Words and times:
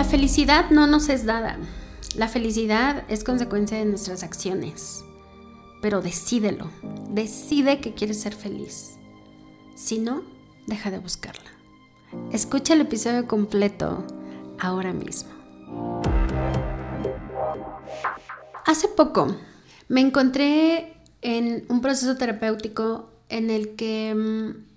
La 0.00 0.04
felicidad 0.04 0.70
no 0.70 0.86
nos 0.86 1.10
es 1.10 1.26
dada. 1.26 1.58
La 2.16 2.26
felicidad 2.26 3.04
es 3.08 3.22
consecuencia 3.22 3.76
de 3.76 3.84
nuestras 3.84 4.22
acciones. 4.22 5.04
Pero 5.82 6.00
decídelo. 6.00 6.70
Decide 7.10 7.82
que 7.82 7.92
quieres 7.92 8.18
ser 8.18 8.34
feliz. 8.34 8.96
Si 9.74 9.98
no, 9.98 10.22
deja 10.66 10.90
de 10.90 11.00
buscarla. 11.00 11.50
Escucha 12.32 12.72
el 12.72 12.80
episodio 12.80 13.28
completo 13.28 14.06
ahora 14.58 14.94
mismo. 14.94 15.28
Hace 18.64 18.88
poco 18.88 19.36
me 19.88 20.00
encontré 20.00 20.94
en 21.20 21.66
un 21.68 21.82
proceso 21.82 22.16
terapéutico 22.16 23.10
en 23.28 23.50
el 23.50 23.76
que 23.76 24.14
mm, 24.14 24.70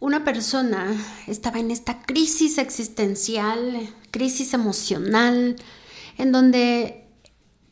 una 0.00 0.24
persona 0.24 0.92
estaba 1.28 1.60
en 1.60 1.70
esta 1.70 2.02
crisis 2.02 2.58
existencial, 2.58 3.88
crisis 4.10 4.54
emocional, 4.54 5.56
en 6.18 6.32
donde 6.32 7.08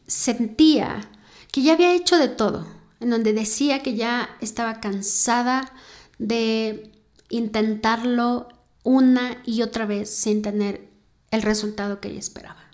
sentía 0.06 1.10
que 1.52 1.62
ya 1.62 1.74
había 1.74 1.94
hecho 1.94 2.18
de 2.18 2.28
todo, 2.28 2.66
en 3.00 3.10
donde 3.10 3.32
decía 3.32 3.82
que 3.82 3.94
ya 3.94 4.36
estaba 4.40 4.80
cansada 4.80 5.72
de 6.18 6.92
intentarlo 7.30 8.48
una 8.82 9.42
y 9.44 9.62
otra 9.62 9.86
vez 9.86 10.10
sin 10.10 10.42
tener 10.42 10.88
el 11.30 11.42
resultado 11.42 12.00
que 12.00 12.08
ella 12.08 12.18
esperaba. 12.18 12.64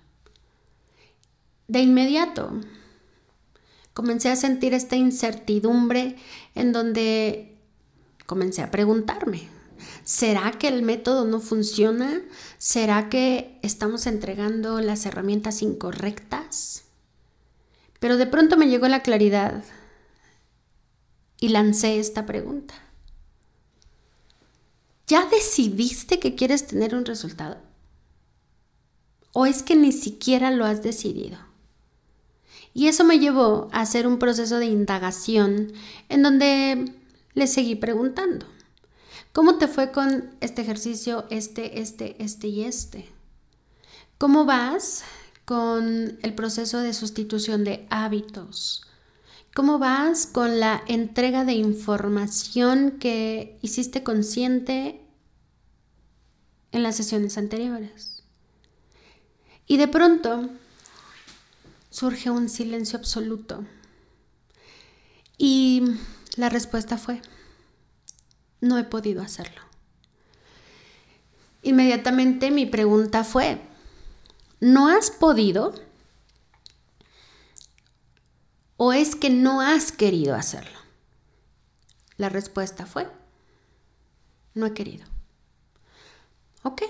De 1.66 1.80
inmediato 1.80 2.60
comencé 3.94 4.30
a 4.30 4.36
sentir 4.36 4.74
esta 4.74 4.96
incertidumbre 4.96 6.16
en 6.54 6.72
donde 6.72 7.56
comencé 8.26 8.62
a 8.62 8.70
preguntarme, 8.70 9.48
¿será 10.04 10.52
que 10.52 10.68
el 10.68 10.82
método 10.82 11.24
no 11.24 11.40
funciona? 11.40 12.22
¿Será 12.58 13.08
que 13.08 13.58
estamos 13.62 14.06
entregando 14.06 14.80
las 14.80 15.06
herramientas 15.06 15.62
incorrectas? 15.62 16.84
Pero 18.00 18.16
de 18.16 18.26
pronto 18.26 18.56
me 18.56 18.68
llegó 18.68 18.86
la 18.88 19.02
claridad 19.02 19.64
y 21.40 21.48
lancé 21.48 21.98
esta 21.98 22.26
pregunta. 22.26 22.74
¿Ya 25.06 25.26
decidiste 25.26 26.18
que 26.18 26.34
quieres 26.34 26.66
tener 26.66 26.94
un 26.94 27.04
resultado? 27.04 27.58
¿O 29.32 29.46
es 29.46 29.62
que 29.62 29.76
ni 29.76 29.92
siquiera 29.92 30.50
lo 30.50 30.64
has 30.64 30.82
decidido? 30.82 31.38
Y 32.72 32.88
eso 32.88 33.04
me 33.04 33.18
llevó 33.18 33.68
a 33.72 33.80
hacer 33.80 34.06
un 34.06 34.18
proceso 34.18 34.58
de 34.58 34.66
indagación 34.66 35.72
en 36.08 36.22
donde 36.22 36.92
le 37.34 37.46
seguí 37.46 37.74
preguntando, 37.74 38.46
¿cómo 39.34 39.58
te 39.58 39.68
fue 39.68 39.92
con 39.92 40.34
este 40.40 40.62
ejercicio, 40.62 41.26
este, 41.28 41.80
este, 41.80 42.22
este 42.22 42.46
y 42.46 42.62
este? 42.64 43.06
¿Cómo 44.16 44.46
vas 44.46 45.02
con 45.44 46.18
el 46.22 46.34
proceso 46.34 46.78
de 46.78 46.94
sustitución 46.94 47.64
de 47.64 47.86
hábitos? 47.90 48.86
¿Cómo 49.54 49.78
vas 49.78 50.26
con 50.26 50.60
la 50.60 50.82
entrega 50.86 51.44
de 51.44 51.52
información 51.52 52.92
que 52.92 53.58
hiciste 53.60 54.02
consciente 54.02 55.00
en 56.72 56.82
las 56.82 56.96
sesiones 56.96 57.36
anteriores? 57.36 58.22
Y 59.66 59.76
de 59.76 59.88
pronto 59.88 60.48
surge 61.90 62.30
un 62.30 62.48
silencio 62.48 62.98
absoluto. 62.98 63.64
Y 65.38 65.82
la 66.36 66.48
respuesta 66.48 66.98
fue, 66.98 67.20
no 68.64 68.78
he 68.78 68.84
podido 68.84 69.22
hacerlo. 69.22 69.60
Inmediatamente 71.62 72.50
mi 72.50 72.66
pregunta 72.66 73.22
fue, 73.22 73.60
¿no 74.60 74.88
has 74.88 75.10
podido? 75.10 75.74
¿O 78.76 78.92
es 78.92 79.16
que 79.16 79.30
no 79.30 79.60
has 79.60 79.92
querido 79.92 80.34
hacerlo? 80.34 80.78
La 82.16 82.28
respuesta 82.28 82.86
fue, 82.86 83.08
no 84.54 84.66
he 84.66 84.74
querido. 84.74 85.06
Ok. 86.62 86.82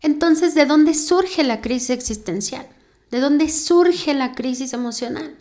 Entonces, 0.00 0.54
¿de 0.54 0.66
dónde 0.66 0.94
surge 0.94 1.42
la 1.42 1.60
crisis 1.60 1.90
existencial? 1.90 2.68
¿De 3.10 3.20
dónde 3.20 3.48
surge 3.48 4.14
la 4.14 4.34
crisis 4.34 4.72
emocional? 4.72 5.36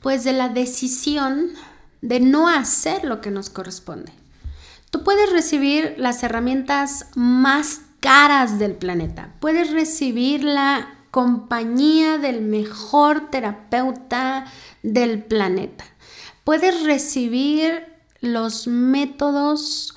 Pues 0.00 0.24
de 0.24 0.32
la 0.32 0.48
decisión 0.48 1.52
de 2.00 2.20
no 2.20 2.48
hacer 2.48 3.04
lo 3.04 3.20
que 3.20 3.30
nos 3.30 3.50
corresponde. 3.50 4.12
Tú 4.90 5.04
puedes 5.04 5.30
recibir 5.30 5.94
las 5.98 6.22
herramientas 6.22 7.06
más 7.14 7.82
caras 8.00 8.58
del 8.58 8.74
planeta, 8.74 9.34
puedes 9.40 9.70
recibir 9.70 10.44
la 10.44 10.94
compañía 11.10 12.18
del 12.18 12.42
mejor 12.42 13.30
terapeuta 13.30 14.46
del 14.82 15.22
planeta, 15.22 15.84
puedes 16.44 16.84
recibir 16.84 17.84
los 18.20 18.66
métodos 18.66 19.94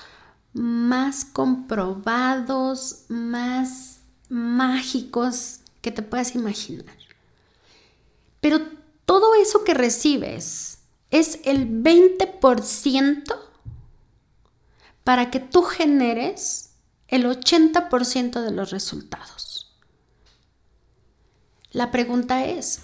más 0.54 1.26
comprobados, 1.26 3.06
más 3.08 4.02
mágicos 4.30 5.60
que 5.82 5.92
te 5.92 6.02
puedas 6.02 6.36
imaginar. 6.36 6.96
Pero 8.40 8.60
todo 9.06 9.36
eso 9.36 9.64
que 9.64 9.74
recibes 9.74 10.81
es 11.12 11.40
el 11.44 11.68
20% 11.84 13.36
para 15.04 15.30
que 15.30 15.40
tú 15.40 15.64
generes 15.64 16.72
el 17.10 17.26
80% 17.26 18.42
de 18.42 18.52
los 18.52 18.72
resultados. 18.72 19.76
La 21.72 21.92
pregunta 21.92 22.46
es, 22.46 22.80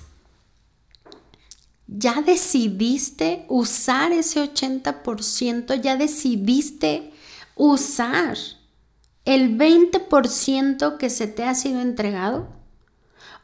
¿ya 1.87 2.21
decidiste 2.21 3.45
usar 3.47 4.11
ese 4.11 4.41
80%? 4.41 5.81
¿Ya 5.81 5.95
decidiste 5.95 7.13
usar 7.55 8.37
el 9.25 9.57
20% 9.57 10.97
que 10.97 11.09
se 11.09 11.27
te 11.27 11.43
ha 11.43 11.55
sido 11.55 11.81
entregado? 11.81 12.49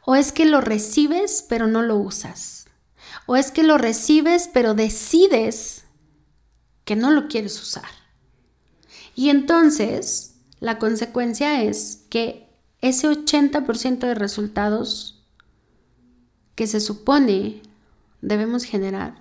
¿O 0.04 0.14
es 0.14 0.32
que 0.32 0.44
lo 0.44 0.60
recibes 0.60 1.44
pero 1.48 1.66
no 1.66 1.80
lo 1.80 1.96
usas? 1.96 2.63
¿O 3.26 3.36
es 3.36 3.50
que 3.50 3.62
lo 3.62 3.78
recibes 3.78 4.48
pero 4.52 4.74
decides 4.74 5.84
que 6.84 6.96
no 6.96 7.10
lo 7.10 7.28
quieres 7.28 7.60
usar? 7.60 7.88
Y 9.14 9.30
entonces 9.30 10.34
la 10.60 10.78
consecuencia 10.78 11.62
es 11.62 12.04
que 12.10 12.48
ese 12.80 13.08
80% 13.08 13.98
de 13.98 14.14
resultados 14.14 15.22
que 16.54 16.66
se 16.66 16.80
supone 16.80 17.62
debemos 18.20 18.64
generar, 18.64 19.14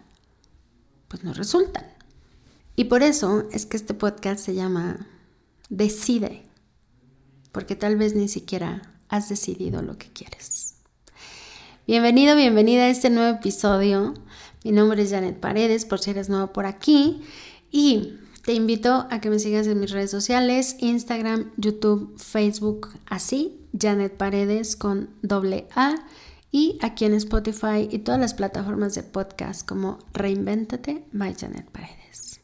pues 1.08 1.24
no 1.24 1.34
resultan. 1.34 1.86
Y 2.75 2.86
por 2.86 3.03
eso 3.03 3.47
es 3.52 3.66
que 3.66 3.78
este 3.78 3.94
podcast 3.94 4.44
se 4.44 4.56
llama 4.56 5.08
Decide, 5.69 6.44
porque 7.52 7.75
tal 7.75 7.97
vez 7.97 8.16
ni 8.16 8.28
siquiera 8.28 8.94
has 9.09 9.30
decidido 9.30 9.81
lo 9.81 9.97
que 9.97 10.12
quieres. 10.12 10.62
Bienvenido, 11.86 12.38
bienvenida 12.38 12.84
a 12.84 12.90
este 12.90 13.10
nuevo 13.10 13.40
episodio. 13.40 14.14
Mi 14.64 14.72
nombre 14.72 15.04
es 15.04 15.12
Janet 15.12 15.38
Paredes, 15.42 15.84
por 15.84 16.00
si 16.00 16.12
eres 16.12 16.30
nuevo 16.30 16.54
por 16.54 16.66
aquí. 16.66 17.22
Y 17.72 18.20
te 18.46 18.54
invito 18.54 19.06
a 19.10 19.20
que 19.20 19.30
me 19.30 19.38
sigas 19.38 19.68
en 19.68 19.82
mis 19.82 19.92
redes 19.92 20.10
sociales, 20.10 20.78
Instagram, 20.80 21.52
YouTube, 21.58 22.18
Facebook, 22.18 22.88
así, 23.08 23.60
Janet 23.78 24.16
Paredes 24.16 24.78
con 24.78 25.10
doble 25.24 25.68
A. 25.76 25.96
Y 26.52 26.80
aquí 26.82 27.04
en 27.04 27.16
Spotify 27.16 27.90
y 27.92 28.00
todas 28.00 28.22
las 28.22 28.34
plataformas 28.34 28.96
de 28.96 29.04
podcast 29.04 29.68
como 29.68 30.00
Reinvéntate 30.14 31.04
by 31.12 31.36
Janet 31.36 31.70
Paredes. 31.70 32.40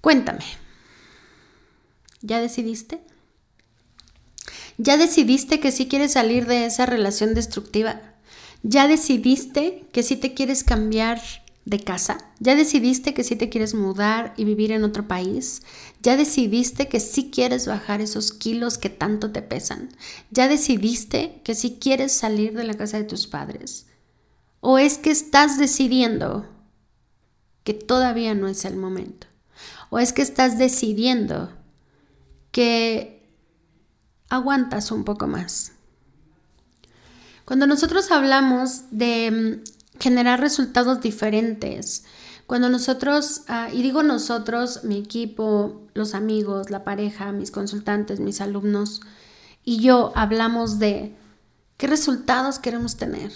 Cuéntame, 0.00 0.44
¿ya 2.22 2.40
decidiste? 2.40 3.02
¿Ya 4.78 4.98
decidiste 4.98 5.58
que 5.58 5.72
sí 5.72 5.88
quieres 5.88 6.12
salir 6.12 6.46
de 6.46 6.66
esa 6.66 6.84
relación 6.84 7.34
destructiva? 7.34 8.15
¿Ya 8.62 8.88
decidiste 8.88 9.86
que 9.92 10.02
sí 10.02 10.16
te 10.16 10.34
quieres 10.34 10.64
cambiar 10.64 11.20
de 11.64 11.80
casa? 11.80 12.18
¿Ya 12.40 12.54
decidiste 12.54 13.14
que 13.14 13.24
sí 13.24 13.36
te 13.36 13.48
quieres 13.48 13.74
mudar 13.74 14.34
y 14.36 14.44
vivir 14.44 14.72
en 14.72 14.84
otro 14.84 15.06
país? 15.06 15.62
¿Ya 16.02 16.16
decidiste 16.16 16.88
que 16.88 17.00
sí 17.00 17.30
quieres 17.30 17.66
bajar 17.66 18.00
esos 18.00 18.32
kilos 18.32 18.78
que 18.78 18.90
tanto 18.90 19.32
te 19.32 19.42
pesan? 19.42 19.90
¿Ya 20.30 20.48
decidiste 20.48 21.40
que 21.44 21.54
sí 21.54 21.78
quieres 21.80 22.12
salir 22.12 22.54
de 22.54 22.64
la 22.64 22.74
casa 22.74 22.98
de 22.98 23.04
tus 23.04 23.26
padres? 23.26 23.86
¿O 24.60 24.78
es 24.78 24.98
que 24.98 25.10
estás 25.10 25.58
decidiendo 25.58 26.46
que 27.64 27.74
todavía 27.74 28.34
no 28.34 28.48
es 28.48 28.64
el 28.64 28.76
momento? 28.76 29.26
¿O 29.90 29.98
es 29.98 30.12
que 30.12 30.22
estás 30.22 30.58
decidiendo 30.58 31.52
que 32.50 33.16
aguantas 34.28 34.90
un 34.90 35.04
poco 35.04 35.26
más. 35.26 35.72
Cuando 37.46 37.68
nosotros 37.68 38.10
hablamos 38.10 38.82
de 38.90 39.30
mm, 39.30 40.00
generar 40.00 40.40
resultados 40.40 41.00
diferentes, 41.00 42.04
cuando 42.46 42.68
nosotros, 42.68 43.42
ah, 43.46 43.68
y 43.72 43.82
digo 43.82 44.02
nosotros, 44.02 44.82
mi 44.82 44.98
equipo, 44.98 45.86
los 45.94 46.14
amigos, 46.14 46.70
la 46.70 46.82
pareja, 46.84 47.30
mis 47.30 47.52
consultantes, 47.52 48.18
mis 48.18 48.40
alumnos, 48.40 49.00
y 49.64 49.78
yo 49.78 50.12
hablamos 50.16 50.80
de 50.80 51.16
qué 51.76 51.86
resultados 51.86 52.58
queremos 52.58 52.96
tener. 52.96 53.30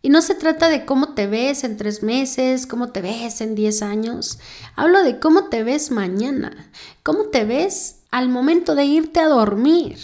Y 0.00 0.10
no 0.10 0.22
se 0.22 0.36
trata 0.36 0.68
de 0.68 0.84
cómo 0.84 1.14
te 1.14 1.26
ves 1.26 1.64
en 1.64 1.76
tres 1.76 2.04
meses, 2.04 2.66
cómo 2.66 2.90
te 2.90 3.00
ves 3.00 3.40
en 3.40 3.56
diez 3.56 3.82
años. 3.82 4.38
Hablo 4.76 5.02
de 5.02 5.18
cómo 5.18 5.48
te 5.48 5.64
ves 5.64 5.90
mañana, 5.90 6.70
cómo 7.02 7.24
te 7.24 7.44
ves 7.44 8.02
al 8.12 8.28
momento 8.28 8.76
de 8.76 8.84
irte 8.84 9.18
a 9.18 9.28
dormir. 9.28 9.98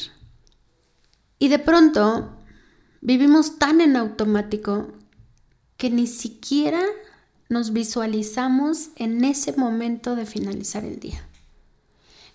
Y 1.39 1.49
de 1.49 1.59
pronto 1.59 2.40
vivimos 3.01 3.59
tan 3.59 3.81
en 3.81 3.97
automático 3.97 4.89
que 5.77 5.91
ni 5.91 6.07
siquiera 6.07 6.83
nos 7.49 7.73
visualizamos 7.73 8.91
en 8.97 9.25
ese 9.25 9.53
momento 9.53 10.15
de 10.15 10.27
finalizar 10.27 10.85
el 10.85 11.01
día. 11.01 11.27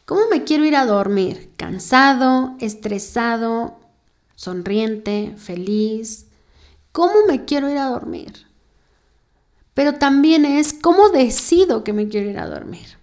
¿Cómo 0.05 0.21
me 0.29 0.43
quiero 0.43 0.65
ir 0.65 0.75
a 0.75 0.85
dormir? 0.85 1.51
¿Cansado, 1.57 2.55
estresado, 2.59 3.79
sonriente, 4.35 5.33
feliz? 5.37 6.27
¿Cómo 6.91 7.25
me 7.27 7.45
quiero 7.45 7.69
ir 7.69 7.77
a 7.77 7.85
dormir? 7.85 8.45
Pero 9.73 9.95
también 9.95 10.45
es 10.45 10.73
cómo 10.73 11.09
decido 11.09 11.83
que 11.83 11.93
me 11.93 12.07
quiero 12.07 12.29
ir 12.29 12.39
a 12.39 12.47
dormir. 12.47 12.97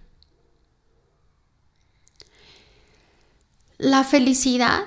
La 3.77 4.03
felicidad, 4.03 4.85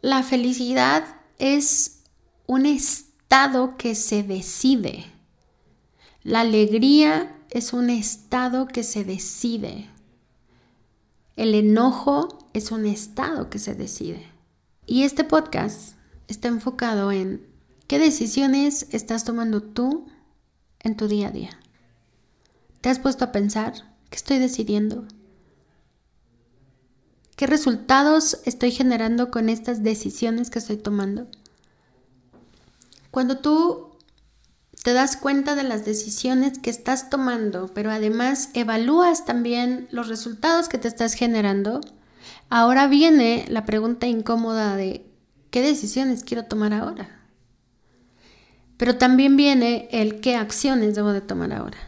la 0.00 0.22
felicidad 0.22 1.17
es 1.38 2.00
un 2.46 2.66
estado 2.66 3.76
que 3.76 3.94
se 3.94 4.22
decide. 4.22 5.06
La 6.22 6.40
alegría 6.40 7.36
es 7.50 7.72
un 7.72 7.90
estado 7.90 8.66
que 8.66 8.82
se 8.82 9.04
decide. 9.04 9.88
El 11.36 11.54
enojo 11.54 12.38
es 12.52 12.72
un 12.72 12.86
estado 12.86 13.48
que 13.48 13.58
se 13.58 13.74
decide. 13.74 14.26
Y 14.86 15.04
este 15.04 15.22
podcast 15.24 15.94
está 16.26 16.48
enfocado 16.48 17.12
en 17.12 17.46
qué 17.86 17.98
decisiones 17.98 18.86
estás 18.90 19.24
tomando 19.24 19.62
tú 19.62 20.06
en 20.80 20.96
tu 20.96 21.06
día 21.06 21.28
a 21.28 21.32
día. 21.32 21.60
¿Te 22.80 22.88
has 22.88 22.98
puesto 22.98 23.24
a 23.24 23.32
pensar 23.32 23.74
qué 24.10 24.16
estoy 24.16 24.38
decidiendo? 24.38 25.06
¿Qué 27.38 27.46
resultados 27.46 28.40
estoy 28.46 28.72
generando 28.72 29.30
con 29.30 29.48
estas 29.48 29.84
decisiones 29.84 30.50
que 30.50 30.58
estoy 30.58 30.76
tomando? 30.76 31.28
Cuando 33.12 33.38
tú 33.38 33.90
te 34.82 34.92
das 34.92 35.16
cuenta 35.16 35.54
de 35.54 35.62
las 35.62 35.84
decisiones 35.84 36.58
que 36.58 36.70
estás 36.70 37.10
tomando, 37.10 37.68
pero 37.72 37.92
además 37.92 38.50
evalúas 38.54 39.24
también 39.24 39.86
los 39.92 40.08
resultados 40.08 40.68
que 40.68 40.78
te 40.78 40.88
estás 40.88 41.14
generando, 41.14 41.80
ahora 42.50 42.88
viene 42.88 43.44
la 43.48 43.64
pregunta 43.64 44.08
incómoda 44.08 44.74
de 44.74 45.06
¿qué 45.52 45.62
decisiones 45.62 46.24
quiero 46.24 46.46
tomar 46.46 46.72
ahora? 46.74 47.20
Pero 48.78 48.98
también 48.98 49.36
viene 49.36 49.88
el 49.92 50.18
qué 50.18 50.34
acciones 50.34 50.96
debo 50.96 51.12
de 51.12 51.20
tomar 51.20 51.52
ahora. 51.52 51.78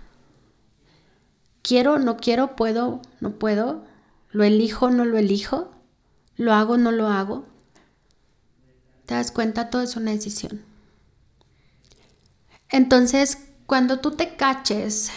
Quiero, 1.62 1.98
no 1.98 2.18
quiero, 2.18 2.54
puedo, 2.54 3.02
no 3.18 3.32
puedo, 3.32 3.89
lo 4.32 4.44
elijo, 4.44 4.90
no 4.90 5.04
lo 5.04 5.18
elijo, 5.18 5.70
lo 6.36 6.52
hago, 6.52 6.76
no 6.76 6.92
lo 6.92 7.08
hago. 7.08 7.44
¿Te 9.06 9.14
das 9.14 9.32
cuenta? 9.32 9.70
Todo 9.70 9.82
es 9.82 9.96
una 9.96 10.12
decisión. 10.12 10.62
Entonces, 12.68 13.38
cuando 13.66 13.98
tú 13.98 14.12
te 14.12 14.36
caches 14.36 15.10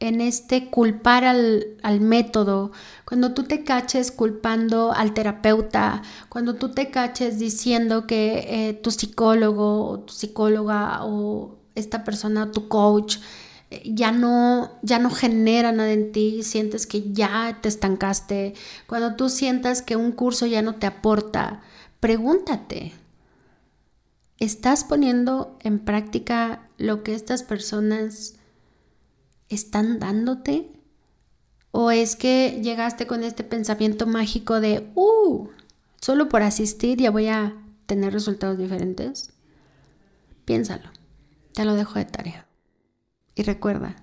en 0.00 0.20
este 0.20 0.68
culpar 0.68 1.24
al, 1.24 2.00
método, 2.00 2.72
cuando 3.06 3.32
tú 3.32 3.44
te 3.44 3.64
caches 3.64 4.10
culpando 4.10 4.92
al 4.92 5.14
terapeuta, 5.14 6.02
cuando 6.28 6.54
tú 6.54 6.72
te 6.72 6.90
caches 6.90 7.38
diciendo 7.38 8.06
que 8.06 8.68
eh, 8.68 8.74
tu 8.74 8.90
psicólogo 8.90 9.88
o 9.88 10.00
tu 10.00 10.12
psicóloga 10.12 11.04
o 11.04 11.56
esta 11.74 12.04
persona, 12.04 12.50
tu 12.50 12.68
coach, 12.68 13.18
ya 13.84 14.12
no, 14.12 14.78
ya 14.82 14.98
no 14.98 15.10
genera 15.10 15.72
nada 15.72 15.92
en 15.92 16.12
ti, 16.12 16.42
sientes 16.42 16.86
que 16.86 17.12
ya 17.12 17.58
te 17.62 17.68
estancaste, 17.68 18.54
cuando 18.86 19.16
tú 19.16 19.28
sientas 19.28 19.82
que 19.82 19.96
un 19.96 20.12
curso 20.12 20.46
ya 20.46 20.62
no 20.62 20.76
te 20.76 20.86
aporta, 20.86 21.62
pregúntate, 22.00 22.92
¿Estás 24.38 24.84
poniendo 24.84 25.56
en 25.62 25.78
práctica 25.78 26.68
lo 26.76 27.02
que 27.02 27.14
estas 27.14 27.42
personas 27.42 28.34
están 29.48 29.98
dándote? 29.98 30.70
¿O 31.70 31.90
es 31.90 32.16
que 32.16 32.60
llegaste 32.62 33.06
con 33.06 33.24
este 33.24 33.44
pensamiento 33.44 34.06
mágico 34.06 34.60
de, 34.60 34.90
uh, 34.94 35.48
solo 36.02 36.28
por 36.28 36.42
asistir 36.42 36.98
ya 36.98 37.10
voy 37.10 37.28
a 37.28 37.56
tener 37.86 38.12
resultados 38.12 38.58
diferentes? 38.58 39.30
Piénsalo, 40.44 40.90
te 41.54 41.64
lo 41.64 41.74
dejo 41.74 41.98
de 41.98 42.04
tarea. 42.04 42.45
Y 43.36 43.42
recuerda, 43.42 43.94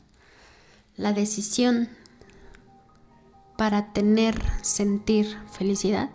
la 0.95 1.11
decisión 1.11 1.89
para 3.57 3.91
tener, 3.91 4.39
sentir 4.61 5.37
felicidad 5.51 6.11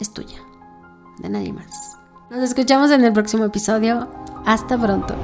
es 0.00 0.12
tuya, 0.12 0.38
de 1.18 1.28
nadie 1.28 1.52
más. 1.52 1.98
Nos 2.30 2.40
escuchamos 2.40 2.92
en 2.92 3.04
el 3.04 3.12
próximo 3.12 3.44
episodio. 3.44 4.08
Hasta 4.46 4.78
pronto. 4.78 5.16